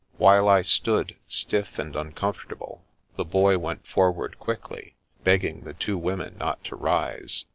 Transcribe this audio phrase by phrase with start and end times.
[0.17, 2.83] While I stood, stiff and uncomfortable,
[3.17, 7.45] the Boy went forward quickly, begging the two women not to rise.